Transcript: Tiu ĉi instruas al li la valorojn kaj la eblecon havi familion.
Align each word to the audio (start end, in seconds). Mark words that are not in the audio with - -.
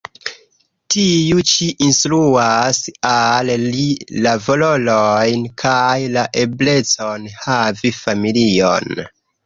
Tiu 0.93 1.43
ĉi 1.49 1.67
instruas 1.87 2.79
al 3.11 3.53
li 3.75 3.85
la 4.25 4.35
valorojn 4.49 5.47
kaj 5.65 5.95
la 6.19 6.27
eblecon 6.49 7.33
havi 7.47 7.97
familion. 8.05 9.05